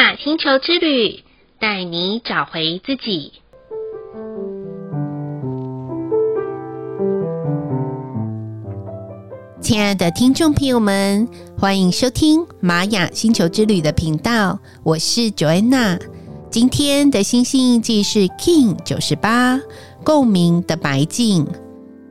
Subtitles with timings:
[0.00, 1.22] 雅星球之旅，
[1.58, 3.34] 带你找回自己。
[9.60, 16.00] 亲爱的听众朋友们，欢迎收听玛雅星球之旅的频道，我是 Joanna。
[16.50, 19.60] 今天的星星印记是 King 九十八，
[20.02, 21.46] 共鸣的白镜。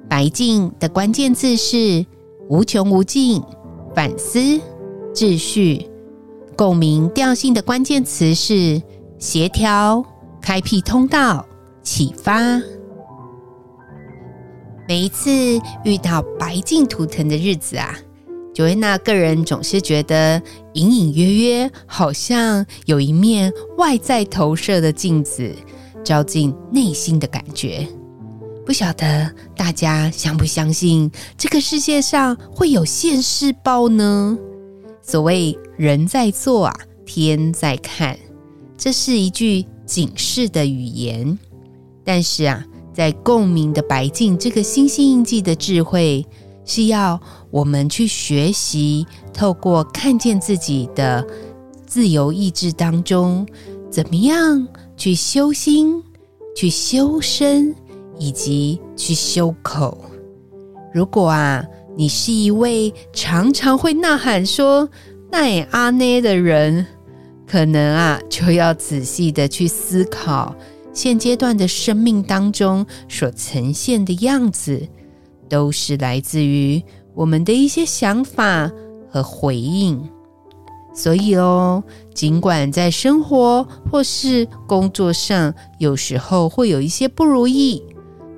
[0.08, 2.06] 白镜的关键字是
[2.50, 3.42] 无穷无尽、
[3.96, 4.40] 反思、
[5.12, 5.89] 秩序。
[6.60, 8.82] 共鸣调性的关键词是
[9.18, 10.04] 协调、
[10.42, 11.48] 开辟通道、
[11.82, 12.62] 启发。
[14.86, 15.32] 每一次
[15.86, 17.98] 遇到白镜图腾的日子啊
[18.54, 20.42] ，Joanna 个人总是觉得
[20.74, 25.56] 隐隐约约，好像有一面外在投射的镜子，
[26.04, 27.88] 照进内心的感觉。
[28.66, 34.38] 不晓得大家相不相信，这个世界上会有现世报呢？
[35.02, 38.18] 所谓人在做啊，天在看，
[38.78, 41.38] 这是一句警示的语言。
[42.04, 42.66] 但是啊。
[42.92, 46.26] 在共鸣的白净这个星星印记的智慧，
[46.66, 47.18] 是要
[47.50, 51.26] 我们去学习，透过看见自己的
[51.86, 53.48] 自由意志当中，
[53.90, 56.04] 怎么样去修心、
[56.54, 57.74] 去修身
[58.18, 59.98] 以及去修口。
[60.94, 61.66] 如果啊，
[62.00, 64.90] 你是一位常常会呐喊说
[65.30, 66.88] “奈阿内”的人，
[67.46, 70.56] 可能啊，就要仔细的去思考。
[70.94, 74.88] 现阶段的生命当中所呈现的样子，
[75.50, 76.82] 都是来自于
[77.14, 78.72] 我们的一些想法
[79.12, 80.02] 和回应。
[80.94, 87.84] 所以哦，尽管在生活或是工作上，有时候会有一些不如意，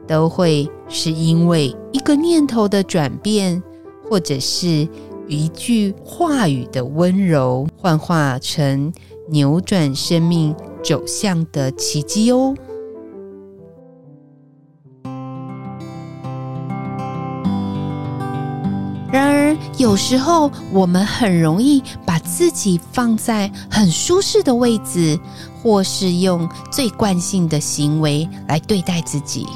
[0.08, 3.64] 都会是因为一个念头的转变，
[4.10, 4.88] 或者是
[5.28, 8.92] 一句话语的温柔，幻化成
[9.30, 10.54] 扭转生命
[10.84, 12.54] 走向的奇迹哦。
[19.14, 25.18] 然而，有时候我们很容易把自己放在很舒适的位置，
[25.62, 29.48] 或是用最惯性的行为来对待自己。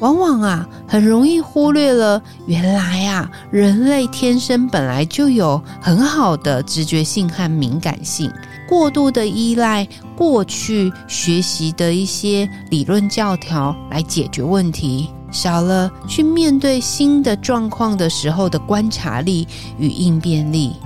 [0.00, 8.30] 往往啊，很容易忽略了原来啊，人类天生本来就有很好的直觉性和敏感性。
[8.68, 19.46] 过度的依赖过去学习的一些理论教条来解决问题，少了去面对新的状况的时候的观察力
[19.76, 20.76] 与应变力，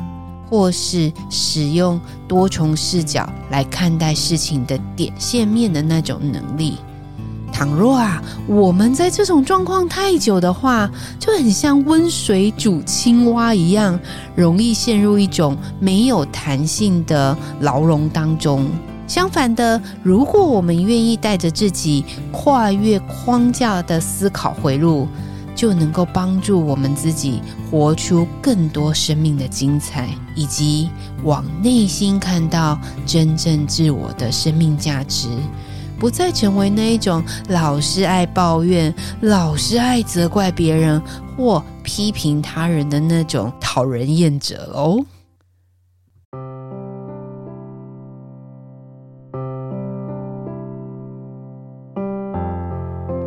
[0.48, 6.78] 或是使用多重视角来看待事情的点线面的那种能力。
[7.54, 13.98] 倘若啊，我们在这种状况太久的话，就很像温水煮青蛙一样，
[14.34, 18.66] 容易陷入一种没有弹性的牢笼当中。
[19.06, 25.06] 相反的，如果我们愿意带着自己跨越框架的思考回路，
[25.54, 27.40] 就能够帮助我们自己
[27.70, 30.90] 活出更多生命的精彩，以及
[31.22, 32.76] 往内心看到
[33.06, 35.28] 真正自我的生命价值。
[36.04, 41.00] 不再成为那一种老是爱抱怨、老是爱责怪别人
[41.34, 45.02] 或批评他人的那种讨人厌者哦。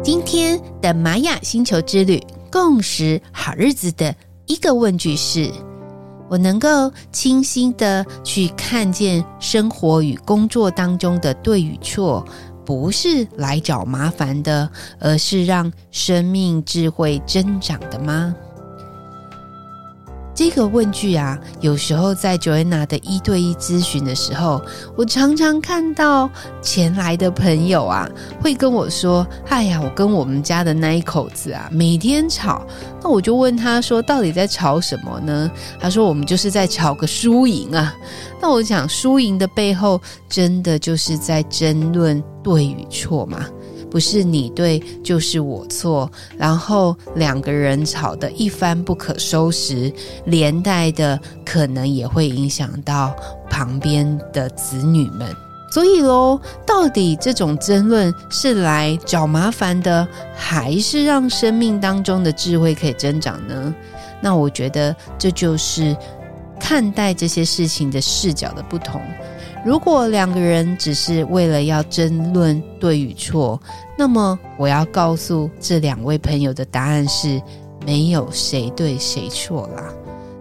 [0.04, 2.22] 今天的玛雅星球之旅
[2.52, 4.14] 共识好日子的
[4.46, 5.52] 一个问句是：
[6.30, 12.24] 我能够清晰地去看见生活与工作当中的对与错。
[12.68, 14.70] 不是来找麻烦的，
[15.00, 18.36] 而是让生命智慧增长的吗？
[20.36, 24.62] 这个问句啊，有时候在 Joanna 的一对一咨询的时候，
[24.96, 26.30] 我常常看到
[26.62, 28.08] 前来的朋友啊，
[28.40, 32.68] 会跟我说：“哎呀，我跟我们家的那一口子啊，每天吵。”
[33.02, 35.50] 那我就问他说：“到底在吵什么呢？”
[35.80, 37.96] 他说：“我们就是在吵个输赢啊。”
[38.40, 40.00] 那我想，输赢的背后，
[40.30, 43.46] 真的就是在争论对与错嘛？
[43.92, 49.92] 不是你对就是我错，然后两个人吵得一发不可收拾，
[50.26, 53.14] 连带的可能也会影响到
[53.50, 55.28] 旁边的子女们。
[55.70, 63.76] 所以喽，到底这种争论是来找麻烦的，还是让生命当中的智慧可以增长呢？
[64.22, 65.96] 那我觉得这就是
[66.58, 69.02] 看待这些事情的视角的不同。
[69.66, 73.60] 如果两个人只是为了要争论对与错，
[73.98, 77.42] 那么我要告诉这两位朋友的答案是：
[77.86, 79.94] 没有谁对谁错啦，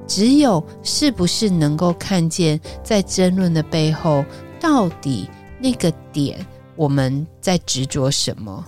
[0.06, 4.24] 只有是不是能够看见在争论的背后，
[4.60, 5.28] 到底
[5.58, 6.38] 那个点
[6.76, 8.64] 我们在执着什么？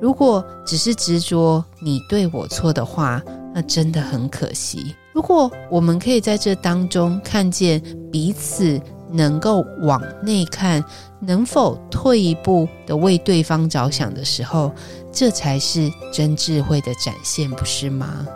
[0.00, 3.22] 如果只是执着你对我错的话，
[3.54, 4.94] 那真的很可惜。
[5.14, 8.80] 如果我们可以在这当中看见彼此
[9.12, 10.82] 能够往内看，
[11.20, 14.72] 能否退一步的为对方着想的时候，
[15.12, 18.26] 这才是真智慧的展现，不是吗？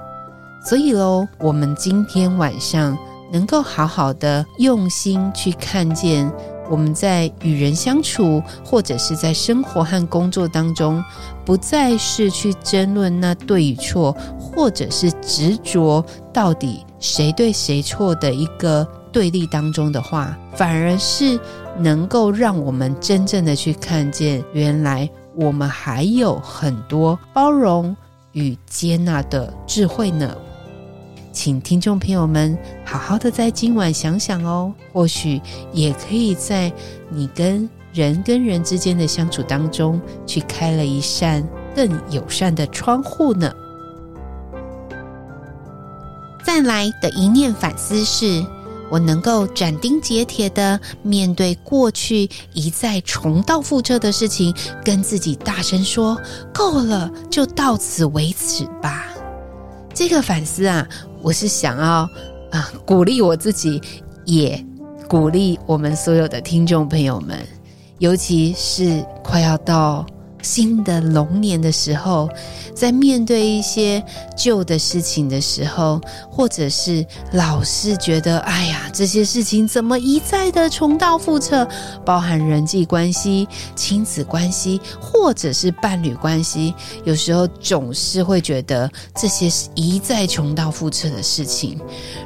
[0.68, 2.96] 所以喽，我们今天晚上
[3.32, 6.30] 能够好好的用心去看见，
[6.68, 11.02] 我们在与人相处，或者是在生活和工作当中，
[11.44, 21.40] 不再是去争论那对与错，或者是执着到底谁对谁错的一个对立当中的话，反而是
[21.78, 27.96] 能够让我们真正的去看见，原来我们还有很多包容
[28.32, 30.36] 与接纳的智慧呢。
[31.32, 35.40] 请听众朋友们好好的在今晚想想哦，或许
[35.72, 36.70] 也可以在
[37.08, 41.42] 你跟人跟人之间的相处当中，去开了一扇
[41.74, 43.50] 更友善的窗户呢。
[46.44, 48.44] 再来的一念反思是，
[48.90, 54.54] 我能够斩钉截铁的面对过去一再重蹈覆辙的事情，
[54.84, 56.20] 跟自己大声说
[56.54, 59.06] ：“够了，就到此为止吧。”
[59.94, 60.86] 这个反思啊。
[61.22, 62.08] 我是想要
[62.52, 63.82] 啊，鼓励我自己，
[64.26, 64.64] 也
[65.08, 67.44] 鼓励我们所有的听众朋友们，
[67.98, 70.06] 尤其是快要到
[70.46, 72.28] 新的龙年的时候，
[72.72, 74.00] 在面对一些
[74.36, 76.00] 旧的事情的时候，
[76.30, 81.68] 或者是老是觉得哎呀，这些事情怎么一再的重蹈覆辙，
[82.04, 86.72] 包含人际关系、亲子关系，或者是伴侣关系，
[87.04, 91.80] 有时候总是会觉得这些是一再重蹈覆辙的事情。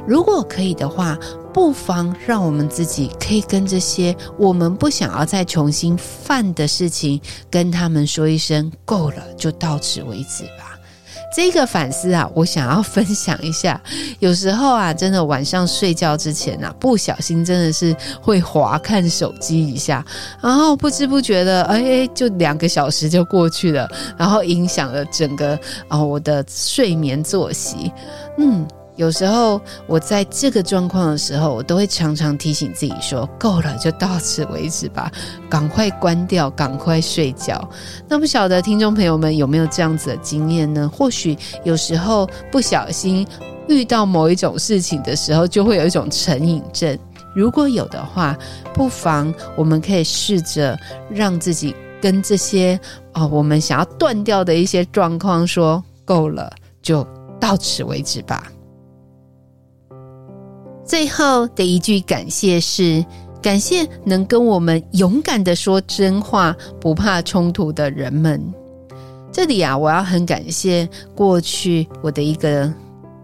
[0.05, 1.17] 如果可以的话，
[1.53, 7.19] 不妨让我们自己可以跟这些我们不想要再重新犯的事情，
[7.49, 10.77] 跟他们说一声够了，就到此为止吧。
[11.33, 13.81] 这个反思啊，我想要分享一下。
[14.19, 20.05] 有时候啊，真的晚上睡觉之前啊，不小心真的是会滑看手机一下，
[20.41, 25.57] 然后不知不觉的，哎，就两个小时就过去了，然后影响了整个
[25.87, 27.91] 啊、我的睡眠作息。
[28.37, 28.67] 嗯。
[29.01, 35.11] 有时候我在这个状况的时候，我都会常常提醒自己说：“够了，就到此为止吧，
[35.49, 37.67] 赶快关掉，赶快睡觉。”
[38.07, 40.87] 那不晓得听众朋友们有没有这样子的经验呢？
[40.87, 43.25] 或许有时候不小心
[43.67, 46.95] 遇到某一种事情的时候，就会有一种成瘾症。
[47.35, 48.37] 如果有的话，
[48.71, 50.77] 不妨我们可以试着
[51.09, 52.79] 让自己跟这些
[53.13, 56.53] 哦，我们想要断掉的一些状况说：“够了，
[56.83, 57.03] 就
[57.39, 58.43] 到此为止吧。”
[60.91, 63.01] 最后的一句感谢是：
[63.41, 68.43] 感谢能跟我们勇敢的说真话、不怕冲突的人们。
[69.31, 70.85] 这里啊，我要很感谢
[71.15, 72.69] 过去我的一个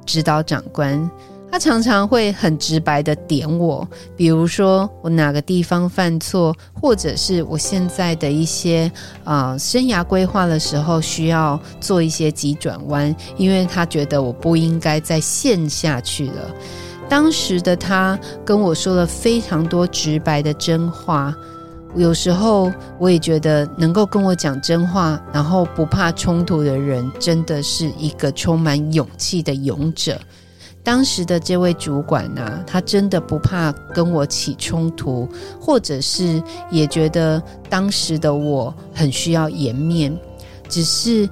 [0.05, 1.11] 指导长官，
[1.51, 3.85] 他常常会很直白的点我，
[4.15, 8.89] 比如说我哪个地方犯错，或者是我现在的一些
[9.25, 16.55] 啊、生涯规划的时候需要做一些急转弯，因为他觉得我不应该再陷下去了。
[17.09, 21.33] 当时的他跟我说了非常多直白的真话，
[21.95, 30.19] 有时候我也觉得能够跟我讲真话，然后不怕冲突的人，真的是一个充满勇气的勇者。
[30.83, 35.27] 当时的这位主管呢、他真的不怕跟我起冲突，
[35.59, 40.15] 或者是也觉得当时的我很需要颜面，
[40.67, 41.27] 只是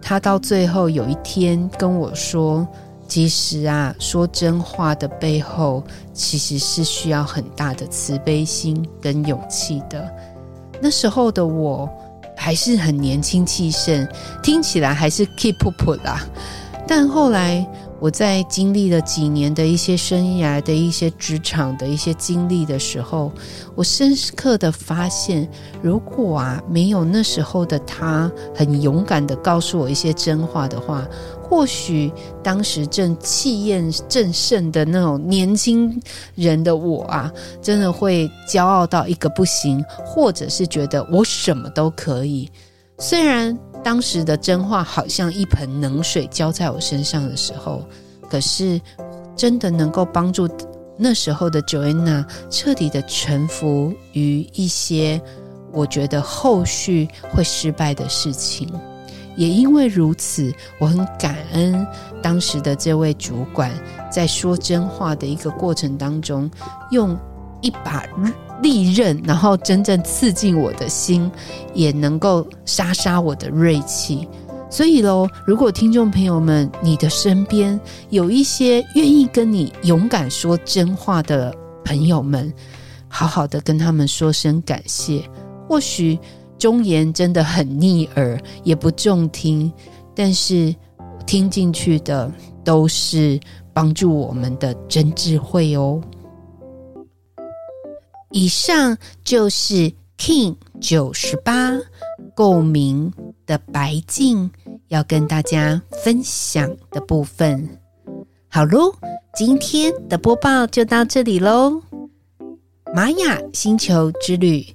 [0.00, 2.66] 他到最后有一天跟我说。
[3.08, 5.82] 其实啊，说真话的背后，
[6.12, 10.12] 其实是需要很大的慈悲心跟勇气的。
[10.80, 11.88] 那时候的我
[12.36, 14.06] 还是很年轻气盛，
[14.42, 16.26] 听起来还是 keep up 啦。
[16.88, 17.66] 但后来
[17.98, 23.32] 我在经历了几年的一些生涯的一些职场的一些经历的时候，
[23.74, 25.48] 我深刻的发现，
[25.82, 31.06] 如果啊没有那时候的他很勇敢的告诉我一些真话的话。
[31.48, 32.12] 或许
[32.42, 36.02] 当时正气焰正盛的那种年轻
[36.34, 42.50] 人的我啊，真的会骄傲到一个不行，或者是觉得我什么都可以。
[42.98, 47.84] 虽然当时的真话好像一盆冷水浇在我身上的时候，
[48.28, 48.80] 可是
[49.36, 50.48] 真的能够帮助
[50.98, 55.22] 那时候的 Joanna 彻底的臣服于一些
[55.70, 58.68] 我觉得后续会失败的事情。
[59.36, 61.86] 也因为如此，我很感恩
[62.20, 63.70] 当时的这位主管，
[64.10, 66.50] 在说真话的一个过程当中，
[66.90, 67.16] 用
[67.60, 68.04] 一把
[68.62, 71.30] 利刃，然后真正刺进我的心，
[71.74, 74.26] 也能够杀杀我的锐气。
[74.68, 77.78] 所以喽，如果听众朋友们，你的身边
[78.10, 82.52] 有一些愿意跟你勇敢说真话的朋友们，
[83.08, 85.22] 好好的跟他们说声感谢。
[85.68, 86.18] 或许
[86.58, 89.72] 忠言真的很逆耳，也不中听，
[90.14, 90.74] 但是
[91.26, 92.30] 听进去的
[92.64, 93.38] 都是
[93.72, 96.00] 帮助我们的真智慧哦。
[98.36, 101.72] 以上就是 King 九十八
[102.34, 103.10] 共鸣
[103.46, 104.50] 的白镜
[104.88, 107.80] 要跟大家分享的部分。
[108.48, 108.94] 好喽，
[109.34, 111.80] 今天的播报就到这里喽。
[112.94, 114.66] 玛雅星球之旅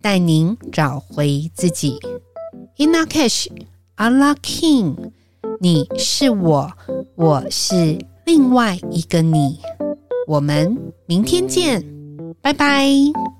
[0.00, 1.98] 带您找回自己。
[2.76, 3.48] Ina Cash
[3.96, 5.10] Ala Kin，
[5.58, 6.70] 你是我，
[7.16, 9.58] 我是另外一个你。
[10.28, 11.97] 我们明天见。
[12.48, 13.37] 拜拜。